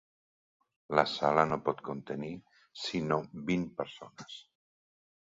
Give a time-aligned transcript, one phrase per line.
[0.99, 2.31] La sala no pot contenir
[2.85, 3.17] sinó
[3.51, 4.39] vint persones.